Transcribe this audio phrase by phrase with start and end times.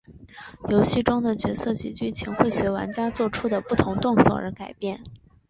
[0.67, 5.03] 游戏中的角色及剧情会随玩家作出的不同动作而改变。